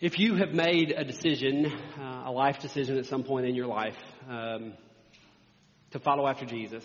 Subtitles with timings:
[0.00, 3.66] If you have made a decision, uh, a life decision at some point in your
[3.66, 3.96] life,
[4.28, 4.74] um,
[5.90, 6.84] to follow after Jesus,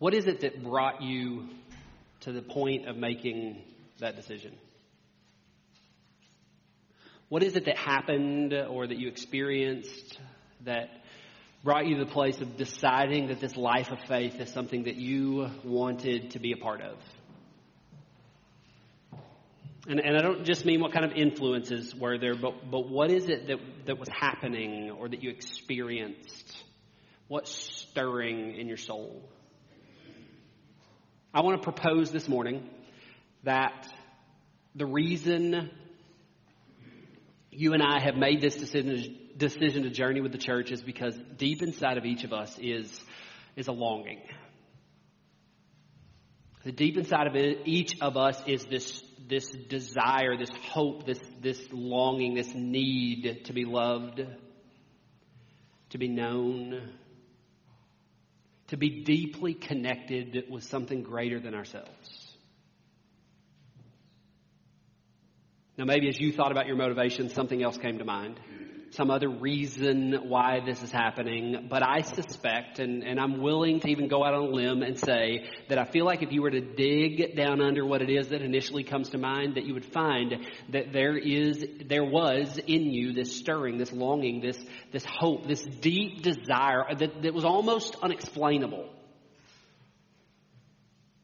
[0.00, 1.48] what is it that brought you
[2.22, 3.62] to the point of making
[4.00, 4.52] that decision?
[7.28, 10.18] What is it that happened or that you experienced
[10.64, 10.88] that
[11.62, 14.96] brought you to the place of deciding that this life of faith is something that
[14.96, 16.98] you wanted to be a part of?
[19.88, 23.10] And, and, I don't just mean what kind of influences were there, but, but what
[23.10, 26.56] is it that, that was happening or that you experienced?
[27.26, 29.28] What's stirring in your soul?
[31.34, 32.68] I want to propose this morning
[33.42, 33.88] that
[34.76, 35.70] the reason
[37.50, 41.18] you and I have made this decision, decision to journey with the church is because
[41.36, 43.00] deep inside of each of us is,
[43.56, 44.20] is a longing.
[46.64, 51.60] The deep inside of each of us is this this desire, this hope, this, this
[51.72, 54.24] longing, this need to be loved,
[55.90, 56.90] to be known,
[58.68, 62.32] to be deeply connected with something greater than ourselves.
[65.76, 68.38] Now, maybe as you thought about your motivation, something else came to mind
[68.92, 73.88] some other reason why this is happening, but I suspect, and, and I'm willing to
[73.88, 76.50] even go out on a limb and say that I feel like if you were
[76.50, 79.86] to dig down under what it is that initially comes to mind, that you would
[79.86, 84.58] find that there is, there was in you this stirring, this longing, this,
[84.92, 88.90] this hope, this deep desire that, that was almost unexplainable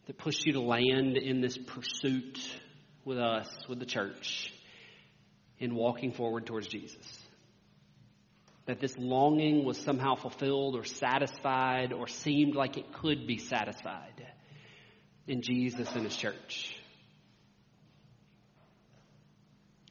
[0.06, 2.38] that pushed you to land in this pursuit
[3.04, 4.54] with us, with the church,
[5.58, 7.17] in walking forward towards Jesus
[8.68, 14.26] that this longing was somehow fulfilled or satisfied or seemed like it could be satisfied
[15.26, 16.76] in Jesus and His church.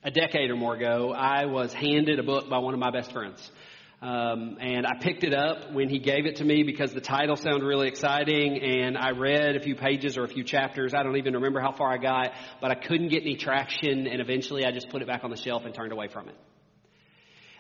[0.04, 3.12] A decade or more ago, I was handed a book by one of my best
[3.12, 3.52] friends.
[4.00, 7.36] Um, and I picked it up when he gave it to me because the title
[7.36, 8.62] sounded really exciting.
[8.62, 10.94] And I read a few pages or a few chapters.
[10.94, 12.32] I don't even remember how far I got,
[12.62, 14.06] but I couldn't get any traction.
[14.06, 16.36] And eventually I just put it back on the shelf and turned away from it.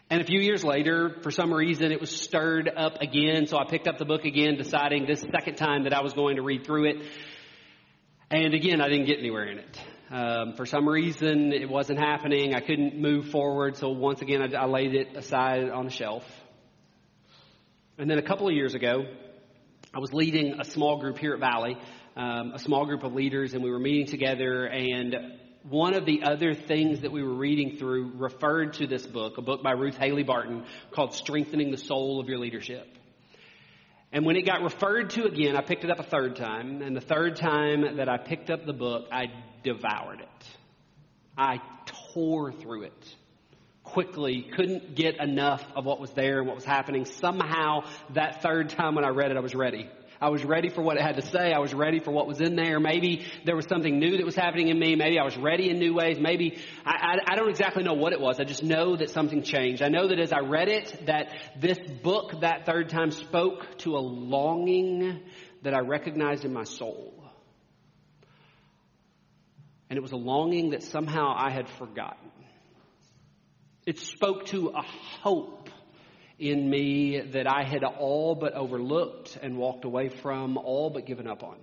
[0.10, 3.46] And a few years later, for some reason, it was stirred up again.
[3.46, 6.38] So I picked up the book again, deciding this second time that I was going
[6.38, 6.98] to read through it.
[8.32, 9.82] And again, I didn't get anywhere in it.
[10.10, 12.56] Um, for some reason, it wasn't happening.
[12.56, 13.76] I couldn't move forward.
[13.76, 16.24] So once again, I, I laid it aside on the shelf.
[17.98, 19.04] And then a couple of years ago,
[19.94, 21.78] I was leading a small group here at Valley,
[22.16, 24.66] um, a small group of leaders, and we were meeting together.
[24.68, 25.16] And
[25.70, 29.42] one of the other things that we were reading through referred to this book, a
[29.42, 32.88] book by Ruth Haley Barton called Strengthening the Soul of Your Leadership.
[34.14, 36.82] And when it got referred to again, I picked it up a third time.
[36.82, 39.26] And the third time that I picked up the book, I
[39.64, 40.48] devoured it.
[41.38, 41.60] I
[42.14, 43.16] tore through it
[43.84, 47.06] quickly, couldn't get enough of what was there and what was happening.
[47.06, 47.82] Somehow,
[48.14, 49.90] that third time when I read it, I was ready.
[50.20, 51.52] I was ready for what it had to say.
[51.54, 52.80] I was ready for what was in there.
[52.80, 54.96] Maybe there was something new that was happening in me.
[54.96, 56.18] Maybe I was ready in new ways.
[56.20, 58.40] Maybe I, I, I, don't exactly know what it was.
[58.40, 59.84] I just know that something changed.
[59.84, 61.30] I know that as I read it, that
[61.60, 65.22] this book that third time spoke to a longing
[65.62, 67.14] that I recognized in my soul.
[69.90, 72.32] And it was a longing that somehow I had forgotten.
[73.86, 74.82] It spoke to a
[75.22, 75.70] hope
[76.40, 81.28] in me that I had all but overlooked and walked away from, all but given
[81.28, 81.58] up on.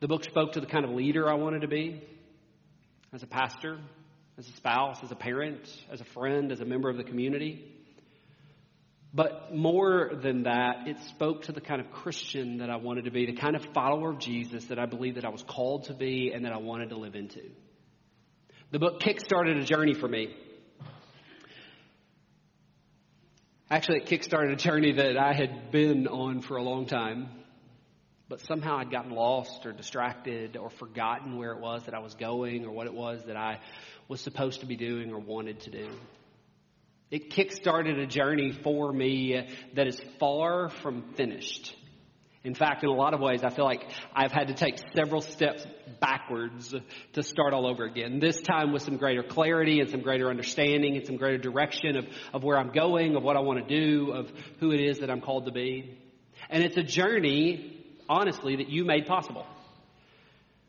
[0.00, 2.02] The book spoke to the kind of leader I wanted to be
[3.12, 3.78] as a pastor,
[4.36, 7.70] as a spouse, as a parent, as a friend, as a member of the community.
[9.14, 13.12] But more than that, it spoke to the kind of Christian that I wanted to
[13.12, 15.94] be, the kind of follower of Jesus that I believed that I was called to
[15.94, 17.42] be and that I wanted to live into.
[18.72, 20.34] The book kickstarted a journey for me.
[23.70, 27.30] Actually, it kickstarted a journey that I had been on for a long time,
[28.28, 32.14] but somehow I'd gotten lost or distracted or forgotten where it was that I was
[32.14, 33.60] going or what it was that I
[34.06, 35.88] was supposed to be doing or wanted to do.
[37.10, 41.74] It kickstarted a journey for me that is far from finished.
[42.44, 45.22] In fact, in a lot of ways, I feel like I've had to take several
[45.22, 45.66] steps
[45.98, 46.74] backwards
[47.14, 48.20] to start all over again.
[48.20, 52.06] This time with some greater clarity and some greater understanding and some greater direction of,
[52.34, 54.30] of where I'm going, of what I want to do, of
[54.60, 55.98] who it is that I'm called to be.
[56.50, 59.46] And it's a journey, honestly, that you made possible.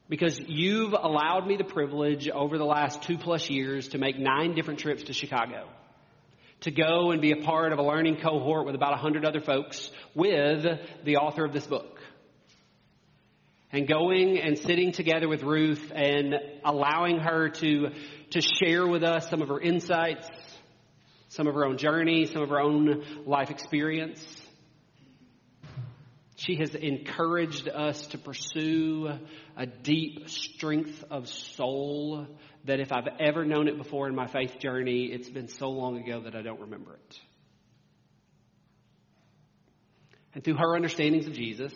[0.07, 4.56] Because you've allowed me the privilege over the last two plus years to make nine
[4.56, 5.68] different trips to Chicago
[6.65, 9.91] to go and be a part of a learning cohort with about 100 other folks
[10.15, 10.65] with
[11.03, 12.00] the author of this book.
[13.71, 16.33] and going and sitting together with Ruth and
[16.63, 17.89] allowing her to,
[18.31, 20.27] to share with us some of her insights,
[21.29, 24.25] some of her own journey, some of her own life experience.
[26.37, 29.09] She has encouraged us to pursue
[29.55, 32.27] a deep strength of soul
[32.65, 35.97] that if I've ever known it before in my faith journey, it's been so long
[35.97, 37.19] ago that I don't remember it.
[40.33, 41.73] And through her understandings of Jesus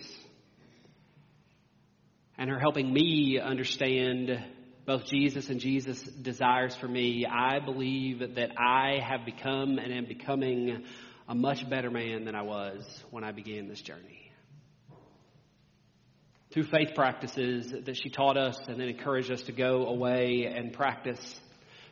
[2.38, 4.44] and her helping me understand
[4.86, 10.06] both Jesus and Jesus' desires for me, I believe that I have become and am
[10.06, 10.84] becoming
[11.30, 14.29] a much better man than I was when I began this journey.
[16.52, 20.74] Through faith practices that she taught us and then encouraged us to go away and
[20.74, 21.40] practice,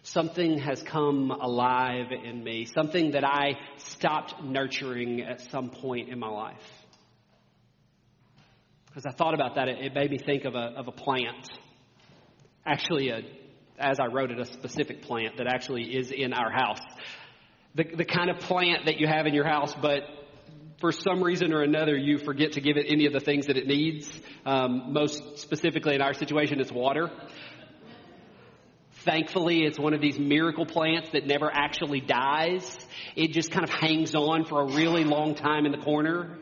[0.01, 6.18] something has come alive in me, something that I stopped nurturing at some point in
[6.18, 6.63] my life.
[8.95, 11.51] As I thought about that, it, it made me think of a, of a plant.
[12.65, 13.21] Actually, a,
[13.77, 16.81] as I wrote it, a specific plant that actually is in our house.
[17.75, 20.01] The, the kind of plant that you have in your house, but
[20.79, 23.57] for some reason or another, you forget to give it any of the things that
[23.57, 24.09] it needs.
[24.45, 27.09] Um, most specifically in our situation, it's water.
[29.03, 32.77] Thankfully, it's one of these miracle plants that never actually dies.
[33.15, 36.38] It just kind of hangs on for a really long time in the corner.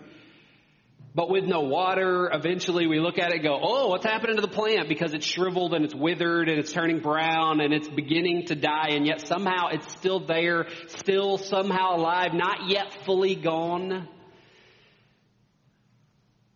[1.14, 4.42] But with no water, eventually we look at it and go, oh, what's happening to
[4.42, 4.90] the plant?
[4.90, 8.90] Because it's shriveled and it's withered and it's turning brown and it's beginning to die
[8.90, 14.10] and yet somehow it's still there, still somehow alive, not yet fully gone.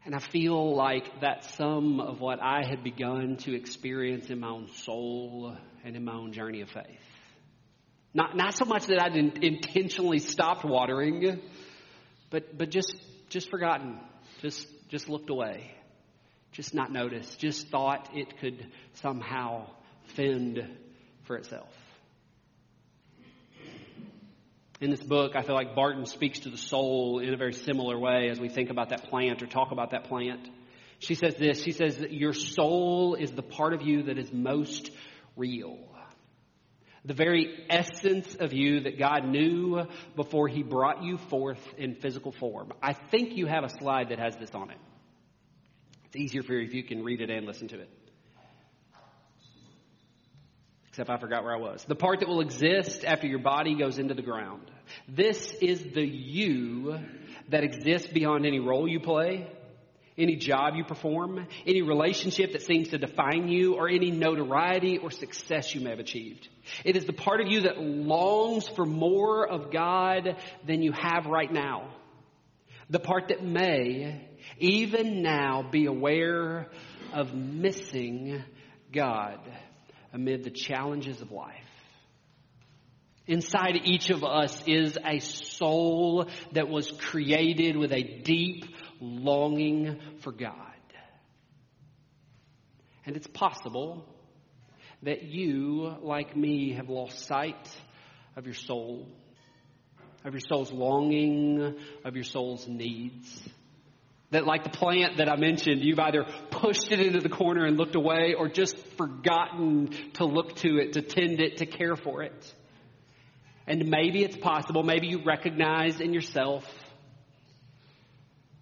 [0.06, 4.50] And I feel like that's some of what I had begun to experience in my
[4.50, 6.86] own soul and in my own journey of faith.
[8.14, 11.42] Not, not so much that I'd intentionally stopped watering,
[12.30, 12.96] but, but just,
[13.30, 14.00] just forgotten
[14.42, 15.72] just, just looked away,
[16.52, 19.68] just not noticed, just thought it could somehow
[20.16, 20.68] fend
[21.26, 21.70] for itself.
[24.82, 28.00] In this book, I feel like Barton speaks to the soul in a very similar
[28.00, 30.48] way as we think about that plant or talk about that plant.
[31.00, 34.32] She says this She says that your soul is the part of you that is
[34.32, 34.92] most
[35.36, 35.78] real
[37.06, 39.84] the very essence of you that God knew
[40.16, 42.74] before He brought you forth in physical form.
[42.82, 44.78] I think you have a slide that has this on it.
[46.06, 47.90] It's easier for you if you can read it and listen to it.
[50.90, 51.84] Except I forgot where I was.
[51.88, 54.72] The part that will exist after your body goes into the ground.
[55.08, 57.00] This is the you
[57.50, 59.48] that exists beyond any role you play,
[60.18, 65.12] any job you perform, any relationship that seems to define you, or any notoriety or
[65.12, 66.50] success you may have achieved.
[66.84, 71.28] It is the part of you that longs for more of God than you have
[71.28, 71.94] right now.
[72.90, 74.28] The part that may,
[74.58, 76.68] even now, be aware
[77.14, 78.44] of missing
[78.92, 79.40] God
[80.14, 81.56] amid the challenges of life.
[83.28, 88.66] Inside each of us is a soul that was created with a deep
[89.00, 90.56] longing for God.
[93.06, 94.06] And it's possible
[95.04, 97.70] that you, like me, have lost sight
[98.36, 99.08] of your soul,
[100.26, 103.50] of your soul's longing, of your soul's needs.
[104.32, 107.78] That, like the plant that I mentioned, you've either pushed it into the corner and
[107.78, 112.22] looked away or just forgotten to look to it, to tend it, to care for
[112.22, 112.54] it.
[113.66, 116.64] And maybe it's possible, maybe you recognize in yourself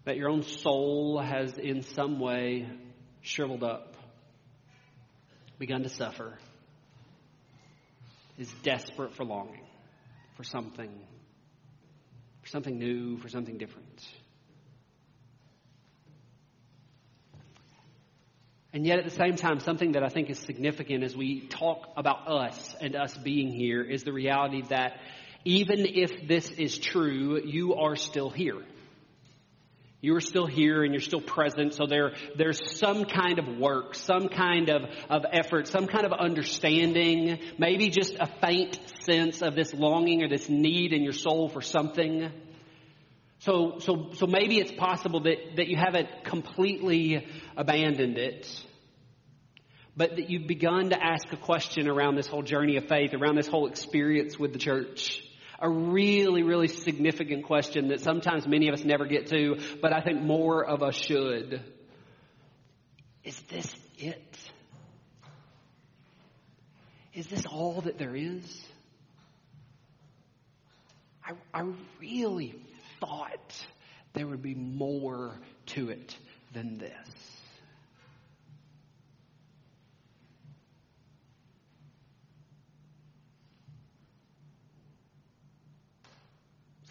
[0.06, 2.70] that your own soul has in some way
[3.22, 3.96] shriveled up,
[5.60, 6.38] begun to suffer,
[8.38, 9.68] is desperate for longing
[10.38, 10.92] for something,
[12.44, 14.08] for something new, for something different.
[18.74, 21.88] And yet, at the same time, something that I think is significant as we talk
[21.96, 25.00] about us and us being here is the reality that
[25.46, 28.62] even if this is true, you are still here.
[30.00, 33.96] You are still here and you're still present, so there, there's some kind of work,
[33.96, 39.56] some kind of, of effort, some kind of understanding, maybe just a faint sense of
[39.56, 42.32] this longing or this need in your soul for something.
[43.40, 48.50] So, so, so maybe it's possible that, that you haven't completely abandoned it,
[49.96, 53.36] but that you've begun to ask a question around this whole journey of faith, around
[53.36, 55.22] this whole experience with the church
[55.60, 60.02] a really, really significant question that sometimes many of us never get to, but I
[60.02, 61.64] think more of us should.
[63.24, 64.38] Is this it?
[67.14, 68.68] Is this all that there is?
[71.26, 71.64] I, I
[72.00, 72.56] really
[73.00, 73.66] thought
[74.14, 76.16] there would be more to it
[76.54, 76.92] than this.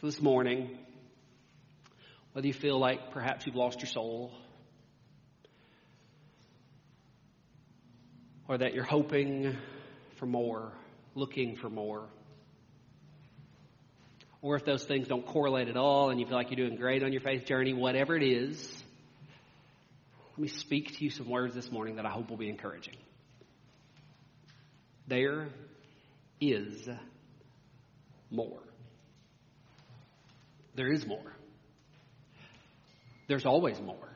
[0.01, 0.79] So, this morning,
[2.33, 4.31] whether you feel like perhaps you've lost your soul,
[8.47, 9.57] or that you're hoping
[10.17, 10.73] for more,
[11.15, 12.09] looking for more,
[14.43, 17.03] or if those things don't correlate at all and you feel like you're doing great
[17.03, 18.83] on your faith journey, whatever it is,
[20.33, 22.97] let me speak to you some words this morning that I hope will be encouraging.
[25.09, 25.49] There
[26.41, 26.89] is
[28.31, 28.61] more.
[30.75, 31.33] There is more.
[33.29, 34.09] There's always more.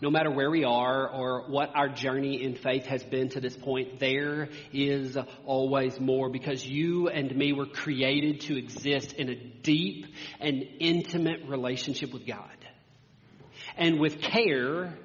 [0.00, 3.56] No matter where we are or what our journey in faith has been to this
[3.56, 9.34] point, there is always more because you and me were created to exist in a
[9.34, 10.06] deep
[10.40, 12.50] and intimate relationship with God.
[13.76, 14.98] And with care,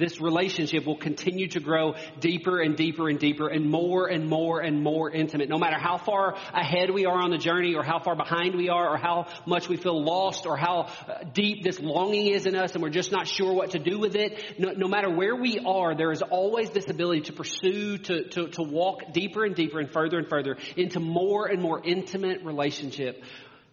[0.00, 4.60] this relationship will continue to grow deeper and deeper and deeper and more and more
[4.60, 5.48] and more intimate.
[5.48, 8.68] No matter how far ahead we are on the journey or how far behind we
[8.68, 12.56] are or how much we feel lost or how uh, deep this longing is in
[12.56, 14.42] us and we're just not sure what to do with it.
[14.58, 18.48] No, no matter where we are, there is always this ability to pursue, to, to,
[18.48, 23.22] to walk deeper and deeper and further and further into more and more intimate relationship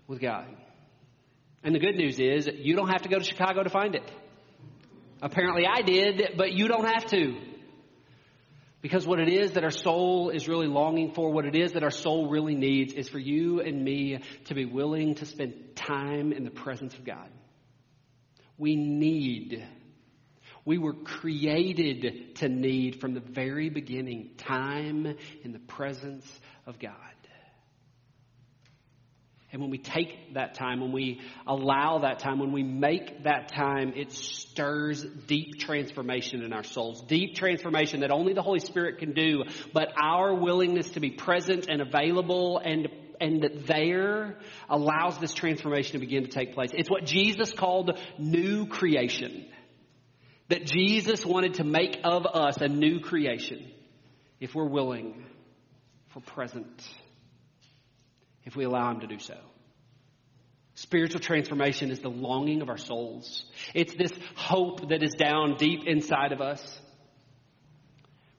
[0.08, 0.46] with God.
[1.64, 4.10] And the good news is you don't have to go to Chicago to find it.
[5.22, 7.36] Apparently I did, but you don't have to.
[8.82, 11.84] Because what it is that our soul is really longing for, what it is that
[11.84, 16.32] our soul really needs, is for you and me to be willing to spend time
[16.32, 17.30] in the presence of God.
[18.58, 19.66] We need,
[20.64, 26.26] we were created to need from the very beginning time in the presence
[26.68, 26.94] of God.
[29.51, 33.48] And when we take that time, when we allow that time, when we make that
[33.48, 37.01] time, it stirs deep transformation in our souls.
[37.04, 41.68] Deep transformation that only the Holy Spirit can do, but our willingness to be present
[41.70, 42.88] and available and
[43.20, 44.38] and there
[44.70, 46.70] allows this transformation to begin to take place.
[46.72, 49.48] It's what Jesus called new creation.
[50.50, 53.72] That Jesus wanted to make of us a new creation
[54.39, 55.25] if we're willing,
[56.16, 56.88] we're present
[58.48, 59.38] if we allow Him to do so.
[60.74, 63.46] Spiritual transformation is the longing of our souls.
[63.74, 66.82] It's this hope that is down deep inside of us.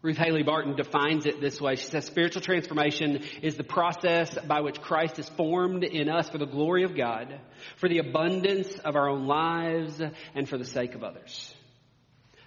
[0.00, 1.74] Ruth Haley Barton defines it this way.
[1.74, 6.38] She says spiritual transformation is the process by which Christ is formed in us for
[6.38, 7.40] the glory of God,
[7.76, 10.00] for the abundance of our own lives,
[10.34, 11.52] and for the sake of others.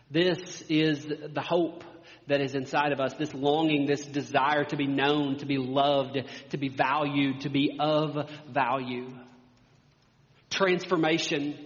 [0.10, 1.84] This is the hope
[2.28, 6.18] that is inside of us, this longing, this desire to be known, to be loved,
[6.52, 9.10] to be valued, to be of value.
[10.50, 11.58] Transformation,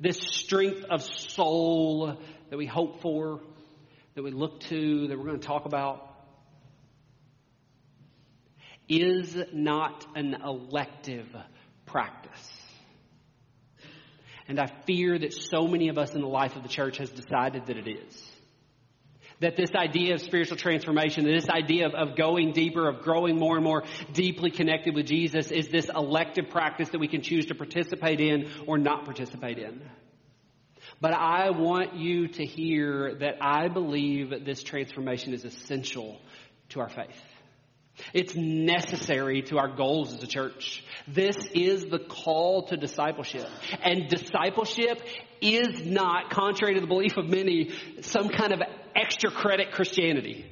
[0.00, 2.18] this strength of soul
[2.50, 3.40] that we hope for,
[4.14, 6.10] that we look to, that we're going to talk about,
[8.88, 11.26] is not an elective
[11.86, 12.30] practice.
[14.46, 17.10] And I fear that so many of us in the life of the church has
[17.10, 18.33] decided that it is
[19.40, 23.56] that this idea of spiritual transformation, this idea of, of going deeper, of growing more
[23.56, 27.54] and more deeply connected with Jesus is this elective practice that we can choose to
[27.54, 29.82] participate in or not participate in.
[31.00, 36.20] But I want you to hear that I believe this transformation is essential
[36.70, 37.20] to our faith.
[38.12, 40.84] It's necessary to our goals as a church.
[41.06, 43.46] This is the call to discipleship.
[43.82, 45.00] And discipleship
[45.40, 48.60] is not, contrary to the belief of many, some kind of
[48.96, 50.50] extra credit Christianity.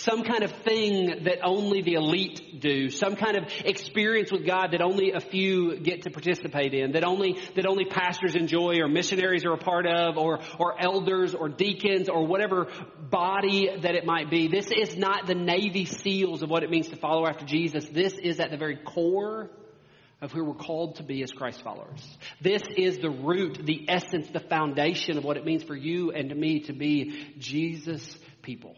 [0.00, 2.88] Some kind of thing that only the elite do.
[2.88, 6.92] Some kind of experience with God that only a few get to participate in.
[6.92, 11.34] That only, that only pastors enjoy or missionaries are a part of or, or elders
[11.34, 12.68] or deacons or whatever
[13.10, 14.48] body that it might be.
[14.48, 17.84] This is not the Navy SEALs of what it means to follow after Jesus.
[17.84, 19.50] This is at the very core
[20.20, 22.06] of who we're called to be as Christ followers.
[22.40, 26.28] This is the root, the essence, the foundation of what it means for you and
[26.28, 28.76] to me to be Jesus people.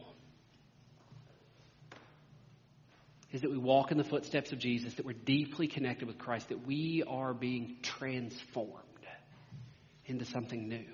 [3.33, 6.51] Is that we walk in the footsteps of Jesus, that we're deeply connected with Christ,
[6.51, 8.77] that we are being transformed
[10.05, 10.85] into something new.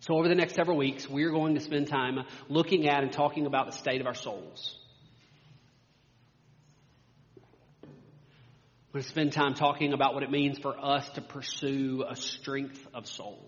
[0.00, 3.46] So, over the next several weeks, we're going to spend time looking at and talking
[3.46, 4.76] about the state of our souls.
[8.92, 12.14] We're going to spend time talking about what it means for us to pursue a
[12.14, 13.42] strength of soul.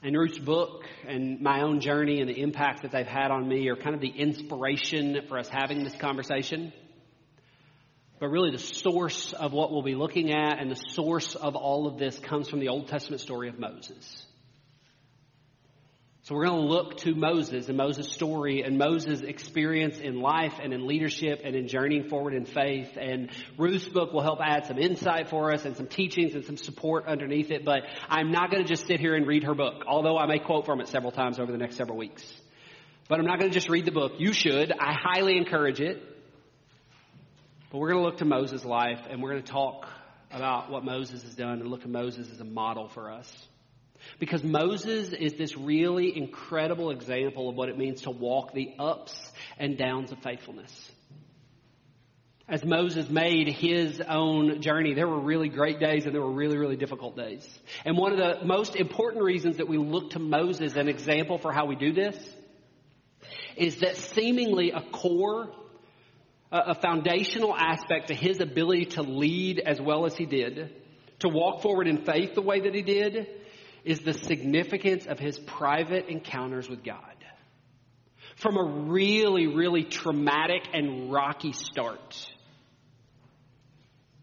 [0.00, 3.68] And Ruth's book and my own journey and the impact that they've had on me
[3.68, 6.72] are kind of the inspiration for us having this conversation.
[8.20, 11.88] But really, the source of what we'll be looking at and the source of all
[11.88, 14.24] of this comes from the Old Testament story of Moses.
[16.24, 20.52] So we're going to look to Moses and Moses' story and Moses' experience in life
[20.62, 22.98] and in leadership and in journeying forward in faith.
[23.00, 26.58] And Ruth's book will help add some insight for us and some teachings and some
[26.58, 27.64] support underneath it.
[27.64, 30.38] But I'm not going to just sit here and read her book, although I may
[30.38, 32.30] quote from it several times over the next several weeks.
[33.08, 34.12] But I'm not going to just read the book.
[34.18, 34.72] You should.
[34.72, 36.02] I highly encourage it.
[37.72, 39.88] But we're going to look to Moses' life and we're going to talk
[40.30, 43.48] about what Moses has done and look at Moses as a model for us.
[44.18, 49.32] Because Moses is this really incredible example of what it means to walk the ups
[49.58, 50.90] and downs of faithfulness.
[52.50, 56.58] As Moses made his own journey, there were really great days and there were really,
[56.58, 57.48] really difficult days.
[57.84, 61.52] And one of the most important reasons that we look to Moses, an example for
[61.52, 62.16] how we do this,
[63.56, 65.52] is that seemingly a core,
[66.50, 70.74] a foundational aspect to his ability to lead as well as he did,
[71.20, 73.28] to walk forward in faith the way that he did,
[73.84, 77.04] is the significance of his private encounters with God.
[78.36, 82.30] From a really, really traumatic and rocky start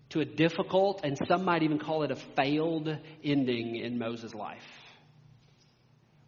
[0.10, 4.64] to a difficult, and some might even call it a failed ending in Moses' life.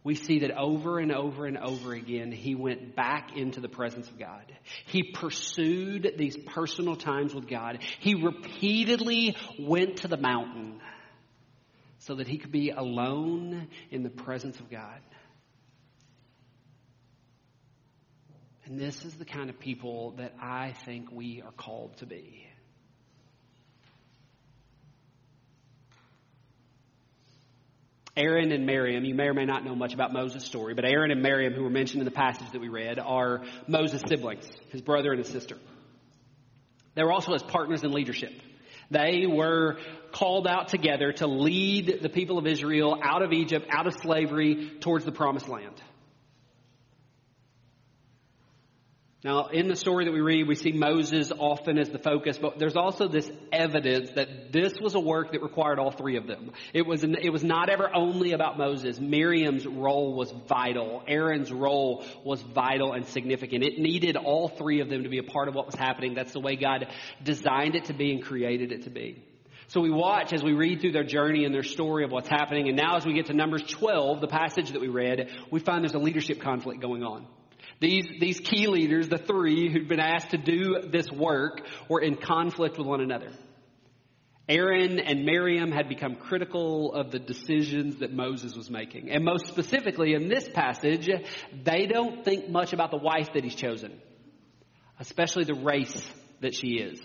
[0.02, 4.08] We see that over and over and over again, he went back into the presence
[4.08, 4.50] of God.
[4.86, 7.80] He pursued these personal times with God.
[8.00, 10.80] He repeatedly went to the mountain
[12.00, 15.00] so that he could be alone in the presence of God.
[18.64, 22.46] And this is the kind of people that I think we are called to be.
[28.16, 31.10] Aaron and Miriam, you may or may not know much about Moses' story, but Aaron
[31.10, 34.82] and Miriam, who were mentioned in the passage that we read, are Moses' siblings, his
[34.82, 35.56] brother and his sister.
[36.94, 38.32] They were also his partners in leadership.
[38.90, 39.78] They were
[40.12, 44.70] called out together to lead the people of Israel out of Egypt, out of slavery,
[44.80, 45.74] towards the promised land.
[49.22, 52.58] Now, in the story that we read, we see Moses often as the focus, but
[52.58, 56.52] there's also this evidence that this was a work that required all three of them.
[56.72, 58.98] It was, it was not ever only about Moses.
[58.98, 61.02] Miriam's role was vital.
[61.06, 63.62] Aaron's role was vital and significant.
[63.62, 66.14] It needed all three of them to be a part of what was happening.
[66.14, 66.86] That's the way God
[67.22, 69.22] designed it to be and created it to be.
[69.66, 72.68] So we watch as we read through their journey and their story of what's happening.
[72.68, 75.84] And now as we get to Numbers 12, the passage that we read, we find
[75.84, 77.26] there's a leadership conflict going on.
[77.80, 82.16] These, these key leaders, the three who'd been asked to do this work, were in
[82.16, 83.32] conflict with one another.
[84.50, 89.08] Aaron and Miriam had become critical of the decisions that Moses was making.
[89.10, 91.08] And most specifically in this passage,
[91.64, 93.98] they don't think much about the wife that he's chosen,
[94.98, 97.00] especially the race that she is.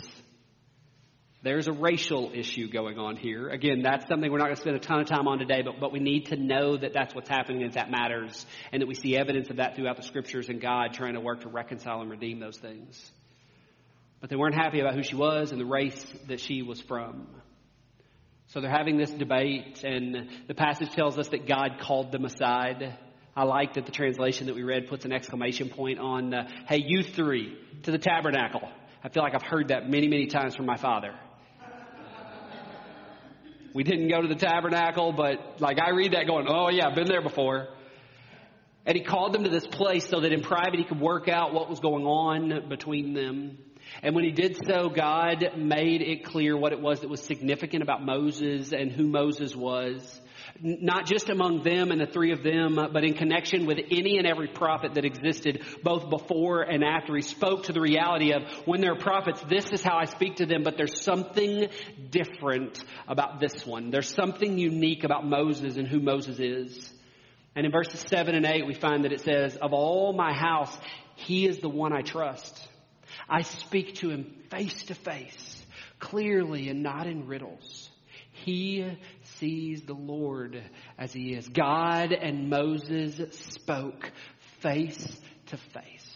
[1.46, 3.50] There's a racial issue going on here.
[3.50, 5.80] Again, that's something we're not going to spend a ton of time on today, but,
[5.80, 8.96] but we need to know that that's what's happening and that matters, and that we
[8.96, 12.10] see evidence of that throughout the scriptures and God trying to work to reconcile and
[12.10, 13.12] redeem those things.
[14.22, 17.28] But they weren't happy about who she was and the race that she was from.
[18.48, 22.98] So they're having this debate, and the passage tells us that God called them aside.
[23.36, 26.84] I like that the translation that we read puts an exclamation point on, uh, hey,
[26.84, 28.68] you three, to the tabernacle.
[29.04, 31.14] I feel like I've heard that many, many times from my father.
[33.76, 36.96] We didn't go to the tabernacle, but like I read that going, oh yeah, I've
[36.96, 37.68] been there before.
[38.86, 41.54] And he called them to this place so that in private he could work out
[41.54, 43.58] what was going on between them.
[44.02, 47.84] And when he did so, God made it clear what it was that was significant
[47.84, 50.22] about Moses and who Moses was
[50.62, 54.18] not just among them and the three of them, uh, but in connection with any
[54.18, 57.16] and every prophet that existed both before and after.
[57.16, 60.38] He spoke to the reality of when there are prophets, this is how I speak
[60.38, 61.68] to them, but there's something
[62.10, 63.92] different about this one.
[63.92, 66.92] There's something unique about Moses and who Moses is.
[67.56, 70.78] And in verses 7 and 8, we find that it says, Of all my house,
[71.16, 72.68] he is the one I trust.
[73.30, 75.66] I speak to him face to face,
[76.00, 77.85] clearly and not in riddles.
[78.44, 78.86] He
[79.40, 80.62] sees the Lord
[80.98, 81.48] as he is.
[81.48, 84.12] God and Moses spoke
[84.60, 86.16] face to face.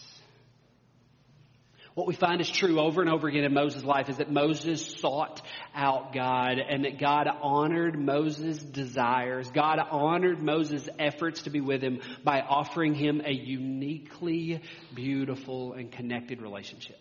[1.95, 4.85] What we find is true over and over again in Moses' life is that Moses
[4.99, 5.41] sought
[5.73, 9.49] out God and that God honored Moses' desires.
[9.51, 14.61] God honored Moses' efforts to be with him by offering him a uniquely
[14.93, 16.97] beautiful and connected relationship.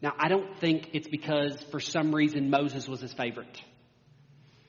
[0.00, 3.62] Now, I don't think it's because for some reason Moses was his favorite.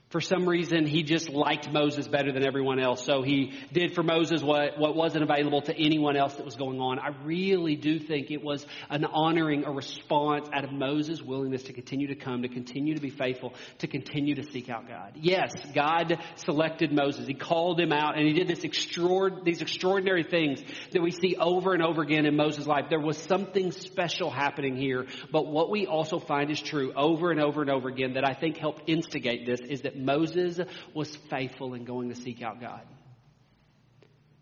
[0.09, 3.05] For some reason, he just liked Moses better than everyone else.
[3.05, 6.79] So he did for Moses what, what wasn't available to anyone else that was going
[6.79, 6.97] on.
[6.97, 11.73] I really do think it was an honoring, a response out of Moses' willingness to
[11.73, 15.13] continue to come, to continue to be faithful, to continue to seek out God.
[15.13, 17.27] Yes, God selected Moses.
[17.27, 20.59] He called him out and he did this extraordinary, these extraordinary things
[20.91, 22.85] that we see over and over again in Moses' life.
[22.89, 25.05] There was something special happening here.
[25.31, 28.33] But what we also find is true over and over and over again that I
[28.33, 30.59] think helped instigate this is that Moses
[30.93, 32.81] was faithful in going to seek out God.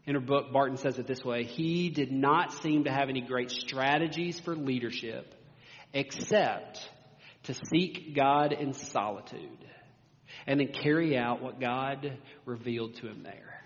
[0.05, 3.21] In her book, Barton says it this way He did not seem to have any
[3.21, 5.33] great strategies for leadership
[5.93, 6.79] except
[7.43, 9.65] to seek God in solitude
[10.45, 13.61] and then carry out what God revealed to him there.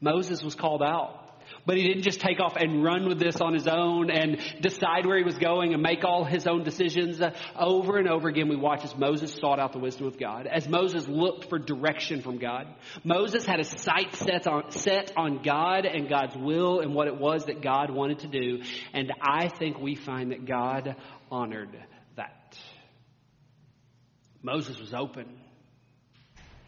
[0.00, 1.23] Moses was called out
[1.66, 5.06] but he didn't just take off and run with this on his own and decide
[5.06, 7.20] where he was going and make all his own decisions.
[7.58, 10.68] Over and over again, we watch as Moses sought out the wisdom of God, as
[10.68, 12.66] Moses looked for direction from God.
[13.02, 17.16] Moses had his sight set on, set on God and God's will and what it
[17.16, 18.62] was that God wanted to do.
[18.92, 20.96] And I think we find that God
[21.30, 21.76] honored
[22.16, 22.56] that.
[24.42, 25.26] Moses was open.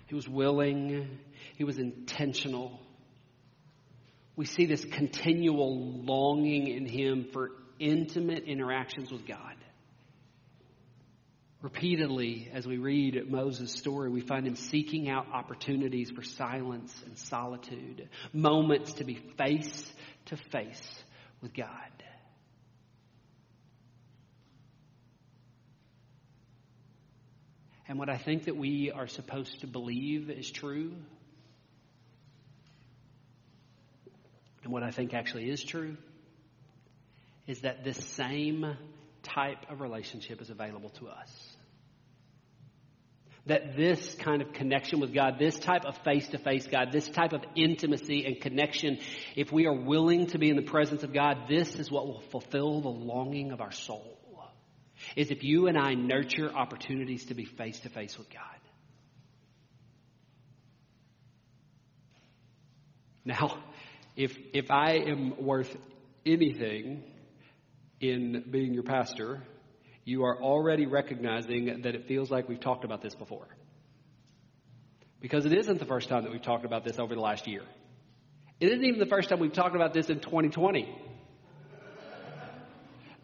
[0.07, 1.19] He was willing.
[1.57, 2.81] He was intentional
[4.37, 9.55] we see this continual longing in him for intimate interactions with God.
[11.63, 17.17] Repeatedly, as we read Moses' story, we find him seeking out opportunities for silence and
[17.19, 19.93] solitude, moments to be face
[20.27, 21.03] to face
[21.41, 21.69] with God.
[27.89, 30.93] And what I think that we are supposed to believe is true
[34.67, 35.97] And what I think actually is true
[37.47, 38.77] is that this same
[39.23, 41.57] type of relationship is available to us.
[43.47, 47.09] That this kind of connection with God, this type of face to face God, this
[47.09, 48.99] type of intimacy and connection,
[49.37, 52.23] if we are willing to be in the presence of God, this is what will
[52.33, 54.19] fulfill the longing of our soul.
[55.15, 58.43] Is if you and I nurture opportunities to be face to face with God.
[63.25, 63.59] Now,
[64.17, 65.75] if, if I am worth
[66.25, 67.05] anything
[68.01, 69.43] in being your pastor,
[70.05, 73.49] you are already recognizing that it feels like we've talked about this before.
[75.21, 77.63] Because it isn't the first time that we've talked about this over the last year.
[78.59, 80.95] It isn't even the first time we've talked about this in 2020.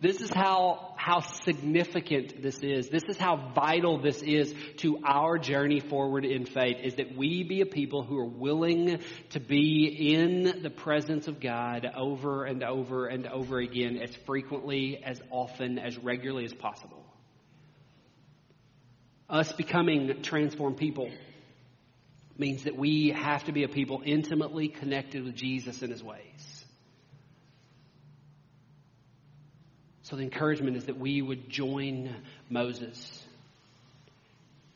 [0.03, 2.89] This is how, how significant this is.
[2.89, 7.45] This is how vital this is to our journey forward in faith, is that we
[7.45, 8.99] be a people who are willing
[9.31, 15.01] to be in the presence of God over and over and over again as frequently,
[15.05, 17.07] as often, as regularly as possible.
[19.31, 21.13] Us becoming transformed people
[22.37, 26.52] means that we have to be a people intimately connected with Jesus and his ways.
[30.13, 32.15] So the encouragement is that we would join
[32.51, 33.25] Moses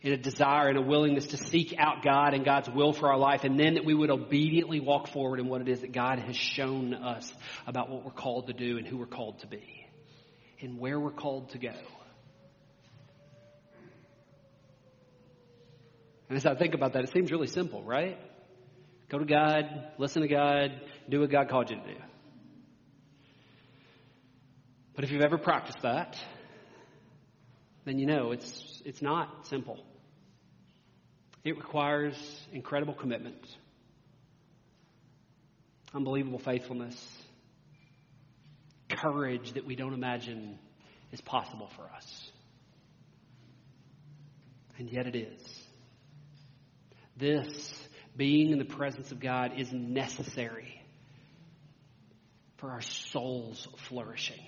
[0.01, 3.19] in a desire and a willingness to seek out God and God's will for our
[3.19, 6.21] life, and then that we would obediently walk forward in what it is that God
[6.21, 7.31] has shown us
[7.67, 9.87] about what we're called to do and who we're called to be
[10.63, 11.75] and where we're called to go.
[16.31, 18.19] And as I think about that, it seems really simple, right?
[19.11, 19.67] Go to God,
[19.99, 22.01] listen to God, do what God called you to do.
[24.97, 26.17] But if you've ever practiced that,
[27.85, 29.79] then you know it's, it's not simple.
[31.45, 32.17] It requires
[32.51, 33.47] incredible commitment,
[35.95, 36.97] unbelievable faithfulness,
[38.89, 40.59] courage that we don't imagine
[41.13, 42.33] is possible for us.
[44.79, 45.67] And yet it is.
[47.19, 50.81] This, being in the presence of God, is necessary
[52.57, 54.41] for our soul's flourishing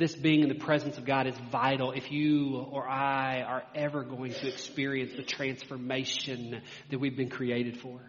[0.00, 4.02] this being in the presence of God is vital if you or I are ever
[4.02, 8.00] going to experience the transformation that we've been created for.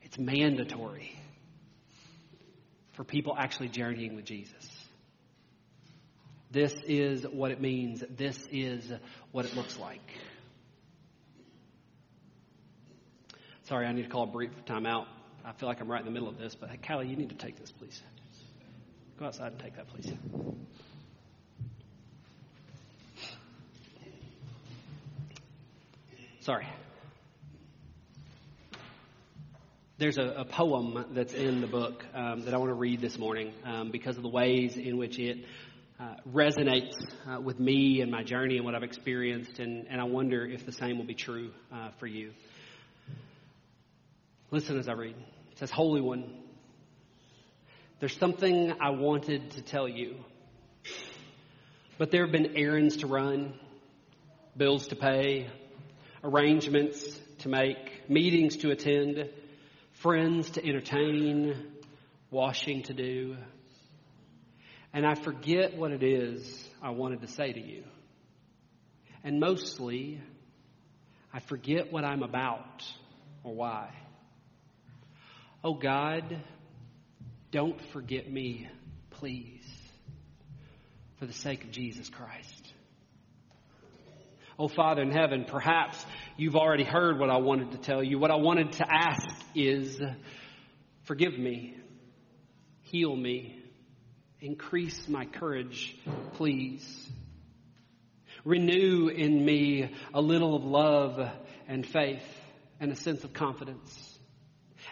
[0.00, 1.12] It's mandatory
[2.92, 4.70] for people actually journeying with Jesus.
[6.52, 8.04] This is what it means.
[8.08, 8.92] This is
[9.32, 10.08] what it looks like.
[13.64, 15.06] Sorry, I need to call a brief timeout.
[15.44, 17.34] I feel like I'm right in the middle of this, but Callie, you need to
[17.34, 18.00] take this, please.
[19.22, 20.12] Go outside and take that, please.
[26.40, 26.66] Sorry.
[29.98, 33.16] There's a, a, poem that's in the book um, that I want to read this
[33.16, 35.44] morning um, because of the ways in which it
[36.00, 40.04] uh, resonates uh, with me and my journey and what I've experienced, and, and I
[40.04, 42.32] wonder if the same will be true uh, for you.
[44.50, 45.14] Listen as I read.
[45.52, 46.41] It says, Holy One,
[48.02, 50.16] there's something I wanted to tell you,
[51.98, 53.54] but there have been errands to run,
[54.56, 55.46] bills to pay,
[56.24, 57.00] arrangements
[57.38, 59.30] to make, meetings to attend,
[59.92, 61.54] friends to entertain,
[62.32, 63.36] washing to do.
[64.92, 67.84] And I forget what it is I wanted to say to you.
[69.22, 70.20] And mostly,
[71.32, 72.82] I forget what I'm about
[73.44, 73.94] or why.
[75.62, 76.42] Oh God,
[77.52, 78.66] don't forget me,
[79.10, 79.62] please,
[81.18, 82.72] for the sake of Jesus Christ.
[84.58, 86.02] Oh Father in heaven, perhaps
[86.38, 88.18] you've already heard what I wanted to tell you.
[88.18, 90.00] What I wanted to ask is
[91.04, 91.76] forgive me,
[92.80, 93.62] heal me,
[94.40, 95.94] increase my courage,
[96.34, 97.10] please.
[98.46, 101.30] Renew in me a little of love
[101.68, 102.24] and faith
[102.80, 104.11] and a sense of confidence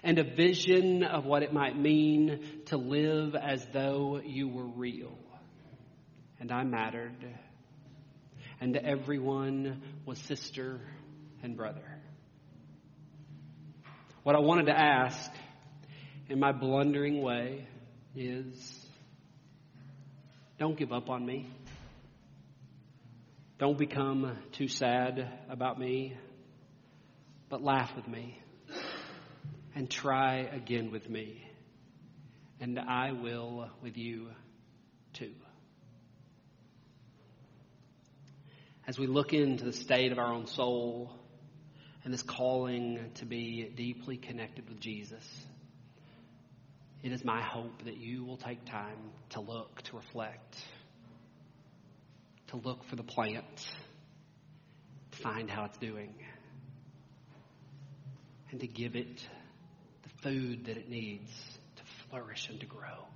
[0.03, 5.19] and a vision of what it might mean to live as though you were real
[6.39, 7.27] and I mattered
[8.61, 10.81] and everyone was sister
[11.43, 11.99] and brother.
[14.23, 15.31] What I wanted to ask
[16.29, 17.67] in my blundering way
[18.15, 18.87] is
[20.59, 21.51] don't give up on me.
[23.59, 26.17] Don't become too sad about me,
[27.49, 28.39] but laugh with me
[29.75, 31.45] and try again with me.
[32.61, 34.29] And I will with you
[35.13, 35.33] too.
[38.87, 41.13] As we look into the state of our own soul
[42.05, 45.25] and this calling to be deeply connected with Jesus,
[47.03, 48.99] it is my hope that you will take time
[49.31, 50.57] to look, to reflect,
[52.49, 53.73] to look for the plant,
[55.13, 56.15] to find how it's doing,
[58.51, 59.27] and to give it
[60.23, 61.31] food that it needs
[61.77, 63.07] to flourish and to grow.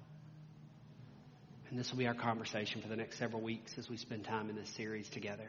[1.68, 4.48] And this will be our conversation for the next several weeks as we spend time
[4.50, 5.48] in this series together.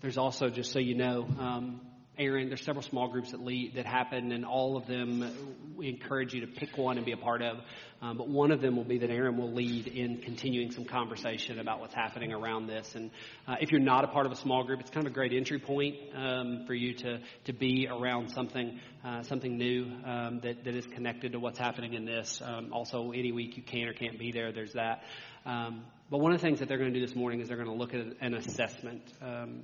[0.00, 1.80] There's also, just so you know, um,
[2.22, 5.28] Aaron, there's several small groups that lead that happen, and all of them
[5.76, 7.58] we encourage you to pick one and be a part of.
[8.00, 11.58] Um, but one of them will be that Aaron will lead in continuing some conversation
[11.58, 12.94] about what's happening around this.
[12.94, 13.10] And
[13.46, 15.32] uh, if you're not a part of a small group, it's kind of a great
[15.32, 20.64] entry point um, for you to to be around something uh, something new um, that
[20.64, 22.40] that is connected to what's happening in this.
[22.44, 25.02] Um, also, any week you can or can't be there, there's that.
[25.44, 27.56] Um, but one of the things that they're going to do this morning is they're
[27.56, 29.62] going to look at an assessment um,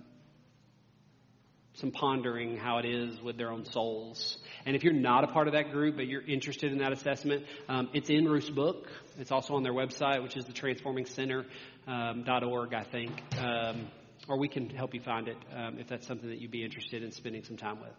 [1.80, 4.38] some pondering how it is with their own souls.
[4.66, 7.44] And if you're not a part of that group, but you're interested in that assessment,
[7.68, 8.88] um, it's in Ruth's book.
[9.18, 11.46] It's also on their website, which is the transformingcenter.org,
[11.86, 13.22] um, I think.
[13.38, 13.88] Um,
[14.28, 17.02] or we can help you find it um, if that's something that you'd be interested
[17.02, 17.94] in spending some time with.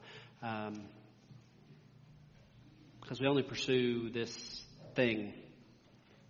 [3.01, 4.63] Because um, we only pursue this
[4.95, 5.33] thing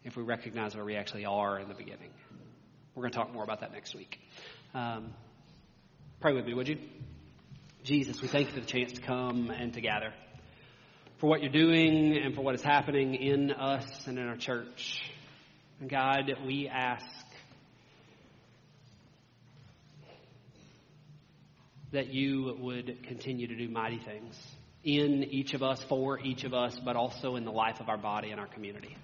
[0.03, 2.11] if we recognize where we actually are in the beginning.
[2.95, 4.19] We're going to talk more about that next week.
[4.73, 5.13] Um,
[6.19, 6.77] pray with me, would you?
[7.83, 10.13] Jesus, we thank you for the chance to come and to gather,
[11.17, 15.01] for what you're doing and for what is happening in us and in our church.
[15.79, 17.05] And God, we ask
[21.91, 24.37] that you would continue to do mighty things
[24.83, 27.97] in each of us, for each of us, but also in the life of our
[27.97, 28.95] body and our community.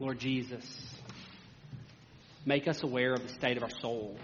[0.00, 0.91] Lord Jesus,
[2.44, 4.16] Make us aware of the state of our soul.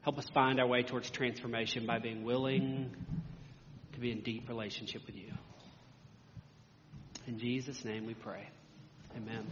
[0.00, 2.94] Help us find our way towards transformation by being willing
[3.92, 5.32] to be in deep relationship with you.
[7.26, 8.48] In Jesus' name we pray.
[9.16, 9.46] Amen.